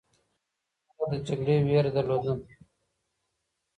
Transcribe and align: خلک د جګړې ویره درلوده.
خلک 0.93 1.05
د 1.11 1.13
جګړې 1.27 1.55
ویره 1.65 1.91
درلوده. 1.95 2.33